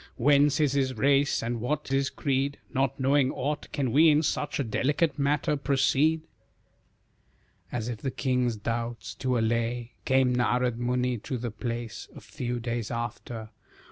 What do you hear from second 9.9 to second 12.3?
Came Narad Muni to the place A